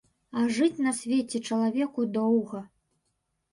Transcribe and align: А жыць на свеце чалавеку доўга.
А 0.39 0.45
жыць 0.59 0.83
на 0.85 0.93
свеце 1.01 1.43
чалавеку 1.51 2.09
доўга. 2.17 2.65